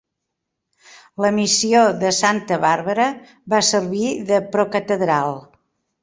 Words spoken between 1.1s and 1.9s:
La Missió